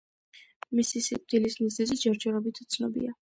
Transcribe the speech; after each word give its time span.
მისი 0.79 1.01
სიკვდილის 1.07 1.59
მიზეზი 1.65 1.99
ჯერ-ჯერობით 2.05 2.63
უცნობია. 2.67 3.15